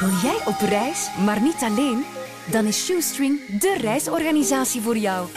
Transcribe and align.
Wil 0.00 0.08
jij 0.22 0.38
op 0.44 0.60
reis, 0.68 1.10
maar 1.24 1.42
niet 1.42 1.62
alleen? 1.62 2.04
Dan 2.50 2.64
is 2.64 2.84
Shoestring 2.84 3.58
de 3.60 3.76
reisorganisatie 3.80 4.80
voor 4.80 4.96
jou. 4.96 5.28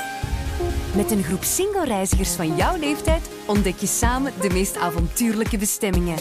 Met 0.96 1.12
een 1.12 1.24
groep 1.24 1.43
single-reizigers 1.43 2.32
van 2.32 2.56
jouw 2.56 2.77
leeftijd 2.77 3.30
ontdek 3.45 3.77
je 3.77 3.87
samen 3.87 4.33
de 4.42 4.50
meest 4.50 4.77
avontuurlijke 4.77 5.58
bestemmingen. 5.58 6.17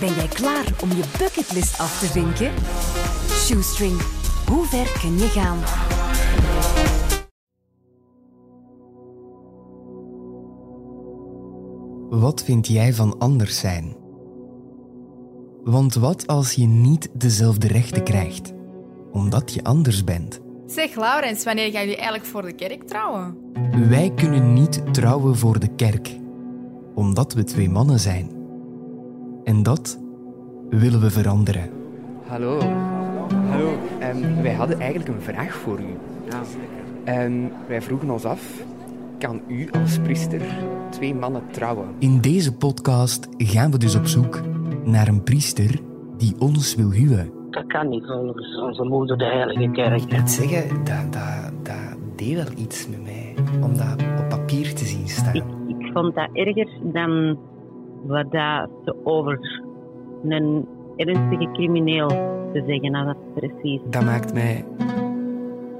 Ben 0.00 0.14
jij 0.14 0.28
klaar 0.28 0.64
om 0.82 0.88
je 0.88 1.04
bucketlist 1.18 1.78
af 1.78 1.98
te 1.98 2.06
vinken? 2.06 2.52
Shoestring, 3.30 4.00
hoe 4.46 4.66
ver 4.66 4.98
kun 5.00 5.18
je 5.18 5.28
gaan? 5.28 5.58
Wat 12.20 12.42
vind 12.44 12.66
jij 12.66 12.94
van 12.94 13.18
anders 13.18 13.58
zijn? 13.58 14.01
Want 15.64 15.94
wat 15.94 16.26
als 16.26 16.52
je 16.52 16.66
niet 16.66 17.08
dezelfde 17.12 17.66
rechten 17.66 18.02
krijgt, 18.02 18.52
omdat 19.12 19.52
je 19.54 19.64
anders 19.64 20.04
bent? 20.04 20.40
Zeg 20.66 20.94
Laurens, 20.94 21.44
wanneer 21.44 21.70
gaan 21.70 21.80
jullie 21.80 21.96
eigenlijk 21.96 22.24
voor 22.24 22.42
de 22.42 22.52
kerk 22.52 22.82
trouwen? 22.82 23.36
Wij 23.88 24.12
kunnen 24.14 24.52
niet 24.52 24.94
trouwen 24.94 25.36
voor 25.36 25.58
de 25.58 25.68
kerk, 25.76 26.18
omdat 26.94 27.32
we 27.32 27.44
twee 27.44 27.70
mannen 27.70 28.00
zijn. 28.00 28.30
En 29.44 29.62
dat 29.62 29.98
willen 30.70 31.00
we 31.00 31.10
veranderen. 31.10 31.70
Hallo. 32.26 32.60
Hallo. 33.48 33.78
Ehm, 34.00 34.42
wij 34.42 34.54
hadden 34.54 34.80
eigenlijk 34.80 35.10
een 35.10 35.22
vraag 35.22 35.54
voor 35.54 35.80
u. 35.80 35.96
Ja, 36.30 36.42
zeker. 36.44 37.50
wij 37.68 37.82
vroegen 37.82 38.10
ons 38.10 38.24
af, 38.24 38.42
kan 39.18 39.40
u 39.48 39.70
als 39.70 39.98
priester 39.98 40.42
twee 40.90 41.14
mannen 41.14 41.42
trouwen? 41.50 41.86
In 41.98 42.20
deze 42.20 42.52
podcast 42.52 43.28
gaan 43.38 43.70
we 43.70 43.78
dus 43.78 43.94
op 43.94 44.06
zoek 44.06 44.51
naar 44.84 45.08
een 45.08 45.22
priester 45.22 45.80
die 46.16 46.34
ons 46.38 46.74
wil 46.74 46.90
huwen. 46.92 47.30
Dat 47.50 47.66
kan 47.66 47.88
niet 47.88 48.06
volgens 48.06 48.60
onze 48.60 48.84
moeder, 48.84 49.18
de 49.18 49.24
Heilige 49.24 49.70
Kerk. 49.70 50.12
Het 50.12 50.30
zeggen, 50.30 50.84
dat, 50.84 51.12
dat, 51.12 51.64
dat 51.64 51.98
deed 52.16 52.34
wel 52.34 52.58
iets 52.58 52.88
met 52.88 53.02
mij, 53.02 53.34
om 53.62 53.76
dat 53.76 54.04
op 54.18 54.28
papier 54.28 54.74
te 54.74 54.84
zien 54.84 55.08
staan. 55.08 55.34
Ik, 55.34 55.44
ik 55.66 55.92
vond 55.92 56.14
dat 56.14 56.28
erger 56.32 56.68
dan 56.82 57.38
wat 58.06 58.32
dat 58.32 58.70
ze 58.84 58.94
over 59.04 59.62
een 60.28 60.66
ernstige 60.96 61.50
crimineel 61.52 62.08
te 62.52 62.62
zeggen 62.66 62.94
had, 62.94 63.16
precies. 63.34 63.80
Dat 63.90 64.04
maakt 64.04 64.34
mij 64.34 64.64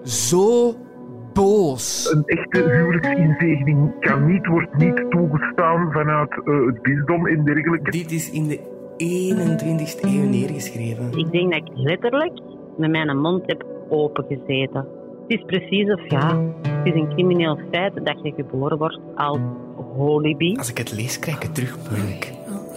zo 0.03 0.75
boos. 1.33 2.12
Een 2.14 2.25
echte 2.25 2.62
huwelijksinzegening 2.62 4.00
kan 4.00 4.27
niet, 4.27 4.47
wordt 4.47 4.77
niet 4.77 5.11
toegestaan 5.11 5.92
vanuit 5.92 6.41
uh, 6.45 6.67
het 6.67 6.83
bisdom 6.83 7.27
en 7.27 7.45
dergelijke. 7.45 7.91
Dit 7.91 8.12
is 8.12 8.30
in 8.30 8.48
de 8.48 8.61
21ste 9.03 10.00
eeuw 10.00 10.28
neergeschreven. 10.28 11.19
Ik 11.19 11.31
denk 11.33 11.53
dat 11.53 11.62
ik 11.62 11.69
letterlijk 11.75 12.33
met 12.77 12.91
mijn 12.91 13.19
mond 13.19 13.42
heb 13.47 13.64
opengezeten. 13.89 14.86
Het 15.28 15.41
is 15.41 15.42
precies 15.47 15.92
of 15.92 16.11
ja, 16.11 16.41
het 16.62 16.86
is 16.86 16.95
een 16.95 17.08
crimineel 17.08 17.58
feit 17.70 17.95
dat 18.05 18.17
je 18.23 18.33
geboren 18.36 18.78
wordt 18.78 18.98
als 19.14 19.39
holibi. 19.97 20.56
Als 20.56 20.70
ik 20.70 20.78
het 20.78 20.92
lees, 20.92 21.19
krijg 21.19 21.36
ik 21.36 21.42
het 21.42 21.55
terug, 21.55 21.78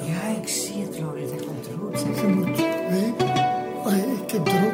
Ja, 0.07 0.41
ik 0.41 0.47
zie 0.47 0.81
het, 0.81 0.99
Laurie, 0.99 1.25
dat 1.25 1.45
komt 1.45 1.69
rood. 1.81 1.99
Je 1.99 2.27
moet 2.27 2.45
weten, 2.89 3.27
ik 4.23 4.31
heb 4.31 4.47
er 4.47 4.65
ook 4.65 4.73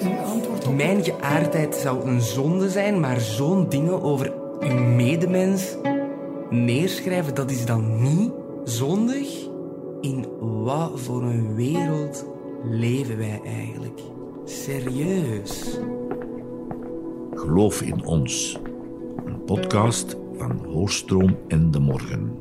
geen 0.00 0.18
antwoord 0.18 0.66
op. 0.66 0.74
Mijn 0.74 1.04
geaardheid 1.04 1.74
zou 1.74 2.08
een 2.08 2.20
zonde 2.20 2.68
zijn, 2.68 3.00
maar 3.00 3.20
zo'n 3.20 3.68
dingen 3.68 4.02
over 4.02 4.32
uw 4.60 4.74
medemens 4.74 5.76
neerschrijven, 6.50 7.34
dat 7.34 7.50
is 7.50 7.66
dan 7.66 8.02
niet 8.02 8.30
zondig? 8.64 9.49
In 10.00 10.26
wat 10.64 11.00
voor 11.00 11.22
een 11.22 11.54
wereld 11.54 12.26
leven 12.64 13.16
wij 13.16 13.40
eigenlijk? 13.44 14.00
Serieus. 14.44 15.78
Geloof 17.34 17.82
in 17.82 18.04
ons. 18.04 18.58
Een 19.24 19.44
podcast 19.44 20.16
van 20.36 20.64
Hoorstroom 20.64 21.36
en 21.48 21.70
de 21.70 21.78
Morgen. 21.78 22.38